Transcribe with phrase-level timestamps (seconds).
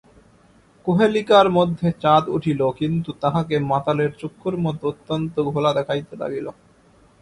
[0.87, 6.47] কুহেলিকার মধ্যে চাঁদ উঠিল, কিন্তু তাহাকে মাতালের চক্ষুর মতো অত্যন্ত ঘোলা দেখাইতে লাগিল।